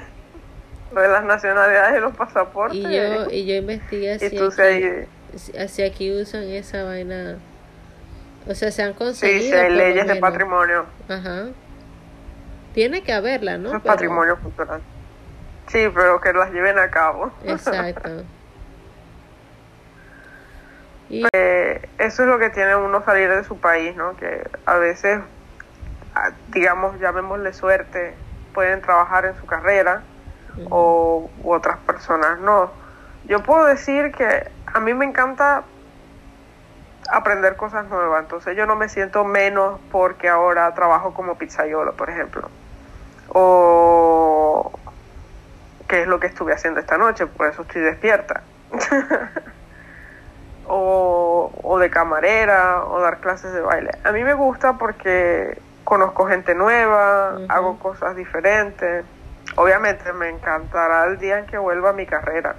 [0.94, 2.76] lo de las nacionalidades y los pasaportes.
[2.78, 7.38] Y yo, y yo investigué si, aquí, si aquí usan esa vaina.
[8.46, 9.40] O sea, se han conseguido.
[9.40, 10.86] Sí, sí hay leyes de patrimonio.
[11.08, 11.46] Ajá.
[12.74, 13.74] Tiene que haberla, ¿no?
[13.74, 14.80] es patrimonio cultural.
[15.68, 17.32] Sí, pero que las lleven a cabo.
[17.44, 18.24] Exacto.
[21.08, 21.24] Y...
[21.32, 24.16] Eh, eso es lo que tiene uno salir de su país, ¿no?
[24.16, 25.20] Que a veces,
[26.48, 28.14] digamos, llamémosle suerte,
[28.54, 30.02] pueden trabajar en su carrera
[30.70, 32.70] o otras personas no.
[33.24, 35.64] yo puedo decir que a mí me encanta
[37.10, 42.08] aprender cosas nuevas, entonces yo no me siento menos porque ahora trabajo como pizzaiolo, por
[42.08, 42.48] ejemplo,
[43.28, 44.72] o
[45.88, 48.42] qué es lo que estuve haciendo esta noche, por eso estoy despierta.
[50.66, 53.90] o, o de camarera, o dar clases de baile.
[54.02, 59.04] A mí me gusta porque conozco gente nueva, hago cosas diferentes.
[59.56, 62.56] Obviamente me encantará el día en que vuelva a mi carrera.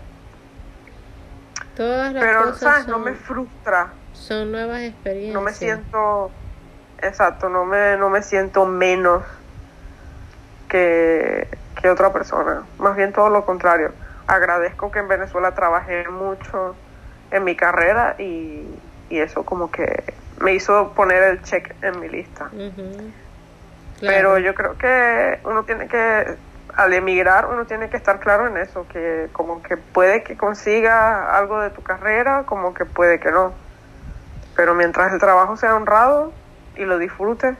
[1.75, 2.83] Todas las Pero, cosas ¿sabes?
[2.83, 3.87] son, No me frustra.
[4.13, 5.33] son nuevas experiencias.
[5.33, 6.31] No me siento...
[7.01, 9.21] Exacto, no me, no me siento menos
[10.69, 11.47] que,
[11.81, 12.63] que otra persona.
[12.77, 13.91] Más bien todo lo contrario.
[14.27, 16.75] Agradezco que en Venezuela trabajé mucho
[17.31, 18.65] en mi carrera y,
[19.09, 22.49] y eso como que me hizo poner el check en mi lista.
[23.99, 24.37] Pero Claro.
[24.39, 26.35] yo creo que uno tiene que,
[26.75, 31.37] al emigrar, uno tiene que estar claro en eso, que como que puede que consiga
[31.37, 33.53] algo de tu carrera, como que puede que no.
[34.55, 36.33] Pero mientras el trabajo sea honrado
[36.75, 37.55] y lo disfrutes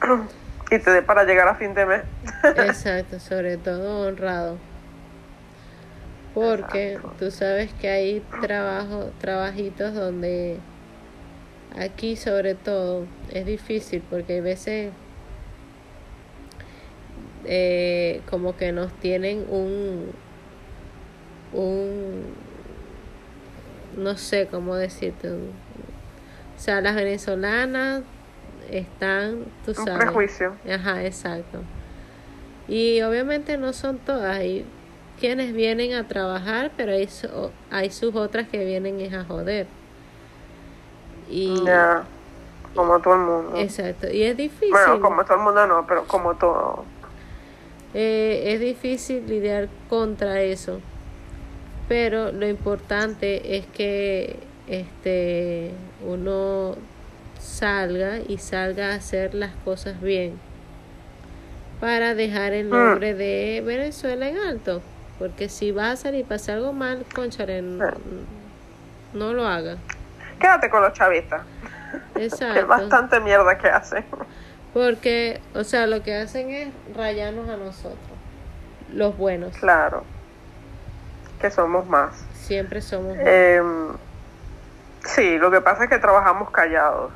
[0.70, 2.02] y te dé para llegar a fin de mes.
[2.56, 4.58] Exacto, sobre todo honrado.
[6.34, 7.12] Porque Exacto.
[7.18, 10.58] tú sabes que hay trabajo, trabajitos donde
[11.76, 14.92] aquí sobre todo es difícil porque hay veces
[17.46, 20.10] eh, como que nos tienen un
[21.52, 22.22] un
[23.96, 25.50] no sé cómo decirte un-
[26.56, 28.02] o sea las venezolanas
[28.70, 30.54] están tú Un sabes prejuicio.
[30.70, 31.60] Ajá, exacto.
[32.68, 34.36] Y obviamente no son todas.
[34.36, 34.64] Hay
[35.18, 37.08] quienes vienen a trabajar, pero hay,
[37.70, 39.66] hay sus otras que vienen es a joder.
[41.30, 41.54] Y
[42.74, 43.52] como todo el mundo.
[43.56, 44.08] exacto.
[44.10, 44.70] Y es difícil.
[44.70, 46.84] Bueno, como todo el mundo no, pero como todo.
[47.94, 50.80] Eh, es difícil lidiar contra eso.
[51.88, 54.36] Pero lo importante es que
[54.68, 55.72] este
[56.06, 56.76] uno
[57.40, 60.38] salga y salga a hacer las cosas bien
[61.80, 62.70] para dejar el Mm.
[62.70, 64.82] nombre de Venezuela en alto.
[65.18, 67.84] Porque si va a salir y pasa algo mal, conchale, no,
[69.12, 69.76] no lo haga.
[70.40, 71.42] Quédate con los chavistas.
[72.14, 72.66] Que es Exacto.
[72.66, 74.04] bastante mierda que hacen.
[74.72, 77.98] Porque, o sea, lo que hacen es rayarnos a nosotros,
[78.92, 79.56] los buenos.
[79.58, 80.04] Claro.
[81.40, 82.24] Que somos más.
[82.34, 83.62] Siempre somos Eh,
[85.04, 87.10] sí, lo que pasa es que trabajamos callados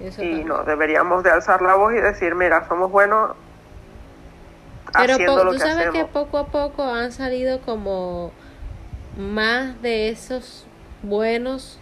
[0.00, 0.48] eso y también.
[0.48, 3.32] no deberíamos de alzar la voz y decir, mira, somos buenos
[4.92, 8.30] Pero haciendo lo tú que sabes que poco a poco han salido como
[9.16, 10.66] más de esos
[11.02, 11.77] buenos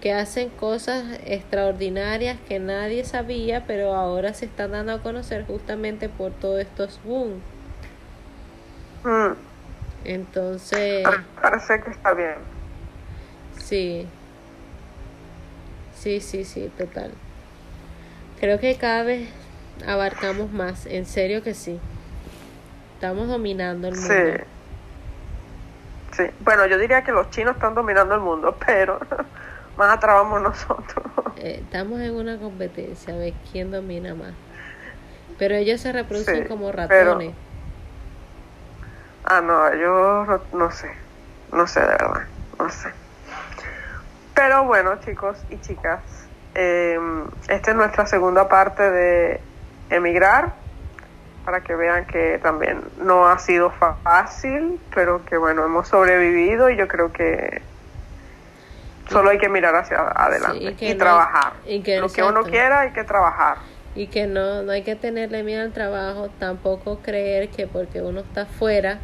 [0.00, 6.08] que hacen cosas extraordinarias que nadie sabía, pero ahora se están dando a conocer justamente
[6.08, 7.40] por todos estos boom.
[9.04, 9.32] Mm,
[10.04, 11.04] Entonces,
[11.40, 12.36] parece que está bien.
[13.58, 14.06] sí.
[15.94, 17.10] Sí, sí, sí, total.
[18.38, 19.28] Creo que cada vez
[19.84, 21.80] abarcamos más, en serio que sí.
[22.94, 24.14] Estamos dominando el mundo.
[24.14, 24.44] Sí.
[26.16, 26.30] Sí.
[26.40, 29.00] Bueno, yo diría que los chinos están dominando el mundo, pero
[29.78, 31.04] más atrás vamos nosotros.
[31.40, 34.32] Eh, estamos en una competencia a ver quién domina más.
[35.38, 37.32] Pero ellos se reproducen Sí, como pero- ratones.
[39.24, 40.90] Ah, no, yo no, no sé.
[41.52, 42.22] No sé, de verdad.
[42.58, 42.88] No sé.
[44.34, 46.00] Pero bueno, chicos y chicas,
[46.56, 46.98] eh,
[47.48, 49.40] esta es nuestra segunda parte de
[49.90, 50.54] emigrar.
[51.44, 56.76] Para que vean que también no ha sido fácil, pero que bueno, hemos sobrevivido y
[56.76, 57.62] yo creo que
[59.08, 61.52] solo hay que mirar hacia adelante Sí, y no trabajar.
[61.66, 63.58] y que- Lo que uno quiera hay que trabajar.
[63.94, 68.20] Y que no, no hay que tenerle miedo al trabajo, tampoco creer que porque uno
[68.20, 68.98] está afuera,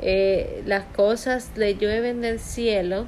[0.00, 3.06] eh, las cosas le llueven del cielo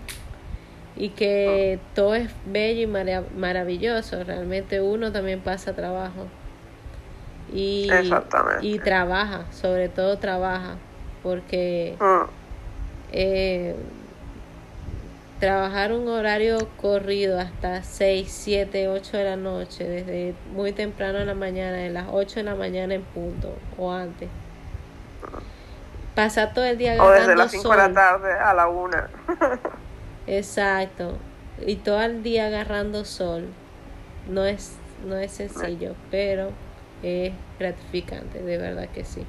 [0.94, 4.22] y que todo es bello y mara- maravilloso.
[4.22, 6.26] Realmente uno también pasa trabajo.
[7.52, 8.64] Y, Exactamente.
[8.66, 10.76] y trabaja, sobre todo trabaja,
[11.22, 12.24] porque Mm,
[13.12, 13.74] eh,
[15.44, 21.26] trabajar un horario corrido hasta 6, 7, 8 de la noche, desde muy temprano en
[21.26, 24.30] la mañana, de las 8 de la mañana en punto o antes.
[26.14, 27.94] Pasar todo el día O desde agarrando las 5 de la sol.
[27.94, 28.96] tarde a la 1.
[30.28, 31.18] Exacto.
[31.66, 33.48] Y todo el día agarrando sol.
[34.30, 34.72] No es,
[35.06, 36.52] no es sencillo, pero
[37.02, 39.26] es gratificante, de verdad que sí.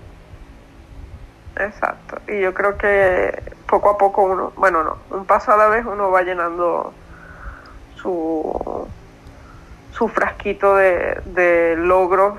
[1.57, 2.17] Exacto.
[2.27, 5.85] Y yo creo que poco a poco uno, bueno, no, un paso a la vez
[5.85, 6.93] uno va llenando
[7.95, 8.87] su,
[9.91, 12.35] su frasquito de, de logros.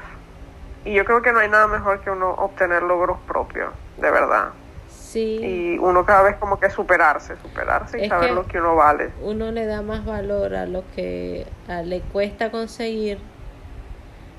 [0.84, 4.50] Y yo creo que no hay nada mejor que uno obtener logros propios, de verdad.
[4.88, 5.38] Sí.
[5.42, 9.10] Y uno cada vez como que superarse, superarse y saber lo que uno vale.
[9.22, 11.46] Uno le da más valor a lo que
[11.84, 13.18] le cuesta conseguir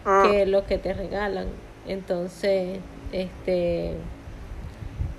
[0.06, 0.24] mm.
[0.24, 1.48] que lo que te regalan.
[1.88, 2.80] Entonces,
[3.12, 3.98] este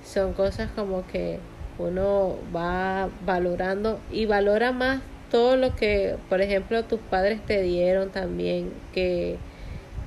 [0.09, 1.39] son cosas como que
[1.79, 5.01] uno va valorando y valora más
[5.31, 9.37] todo lo que, por ejemplo, tus padres te dieron también, que,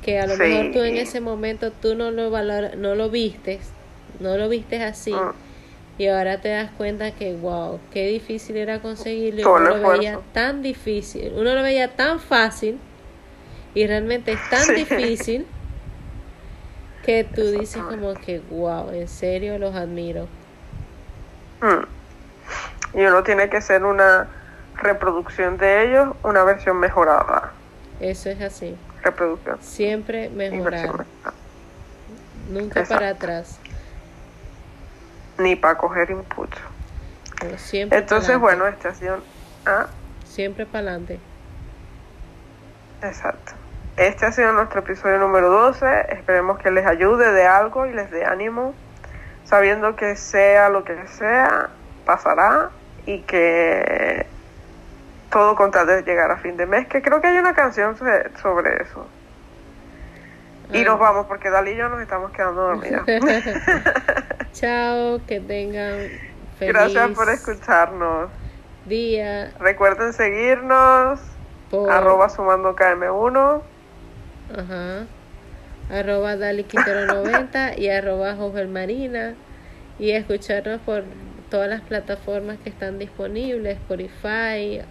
[0.02, 3.70] que a lo mejor tú en ese momento tú no lo valor, no lo vistes,
[4.20, 5.14] no lo vistes así.
[5.14, 5.34] Mm.
[6.00, 9.42] Y ahora te das cuenta que, wow, qué difícil era conseguirlo.
[9.42, 12.80] Y uno lo veía tan difícil, uno lo veía tan fácil
[13.76, 15.46] y realmente es tan difícil
[17.04, 20.28] que tú dices como que, wow, en serio los admiro.
[21.62, 22.98] Mm.
[22.98, 24.28] Y uno tiene que ser una
[24.76, 27.52] reproducción de ellos, una versión mejorada.
[28.00, 28.76] Eso es así.
[29.04, 29.58] Reproducción.
[29.62, 31.06] Siempre mejorar.
[32.50, 33.60] Nunca para atrás.
[35.38, 36.60] Ni para coger impulso.
[37.58, 39.22] siempre Entonces, bueno, estación
[39.66, 39.88] ¿ah?
[40.26, 41.20] Siempre para adelante.
[43.02, 43.54] Exacto.
[43.98, 46.14] Este ha sido nuestro episodio número 12.
[46.14, 48.74] Esperemos que les ayude de algo y les dé ánimo,
[49.44, 51.70] sabiendo que sea lo que sea,
[52.06, 52.70] pasará
[53.06, 54.26] y que
[55.30, 57.98] todo con tal de llegar a fin de mes, que creo que hay una canción
[57.98, 59.08] sobre eso.
[60.74, 63.04] Y nos vamos porque Dalí y yo nos estamos quedando dormidas.
[64.54, 65.98] Chao, que tengan
[66.58, 68.30] feliz Gracias por escucharnos.
[68.86, 69.52] Día.
[69.60, 71.20] Recuerden seguirnos.
[71.90, 73.62] Arroba sumando KM1.
[74.56, 75.06] Ajá.
[75.90, 78.36] Arroba Dali 90 y arroba
[78.68, 79.36] Marina.
[80.00, 81.04] Y escucharnos por
[81.50, 84.82] todas las plataformas que están disponibles, Spotify,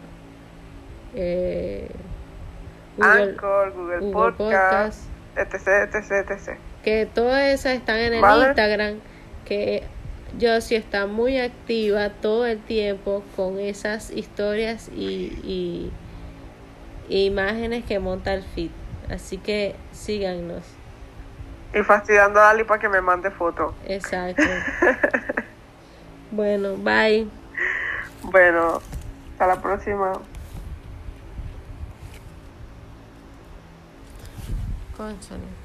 [1.15, 1.89] eh,
[2.97, 5.05] Google, Anchor, Google, Podcast,
[5.37, 6.59] etc, etc, etc.
[6.85, 9.01] Que todas esas están en el Instagram,
[9.47, 9.83] que
[10.39, 15.91] yo sí está muy activa todo el tiempo con esas historias y,
[17.09, 18.71] y imágenes que monta el feed.
[19.11, 20.63] Así que síganos.
[21.75, 23.75] Y fastidiando a Dali para que me mande foto.
[23.87, 24.43] Exacto.
[26.31, 27.29] bueno, bye.
[28.23, 28.81] Bueno,
[29.33, 30.13] hasta la próxima.
[34.97, 35.60] Conchale.